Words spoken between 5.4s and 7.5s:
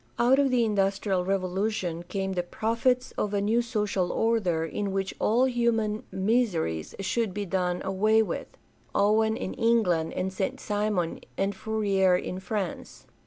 human miseries should be